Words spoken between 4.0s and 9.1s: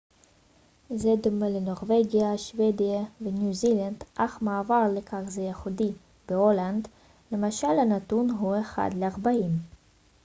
אך מעבר לכך זה ייחודי בהולנד למשל הנתון הוא אחד